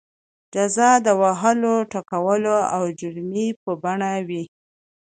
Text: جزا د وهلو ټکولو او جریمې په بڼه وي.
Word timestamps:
جزا 0.53 0.91
د 1.05 1.07
وهلو 1.21 1.75
ټکولو 1.93 2.55
او 2.75 2.83
جریمې 2.99 3.47
په 3.61 3.71
بڼه 3.83 4.11
وي. 4.27 4.43